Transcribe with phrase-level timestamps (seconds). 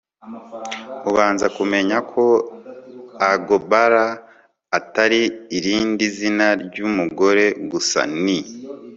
[1.09, 2.23] ubanza kumenya ko
[3.31, 4.05] agbala
[4.77, 5.21] atari
[5.57, 8.37] irindi zina ryumugore gusa, ni